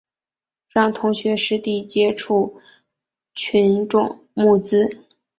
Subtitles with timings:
[0.69, 2.59] 让同学实地接触
[3.35, 5.05] 群众募资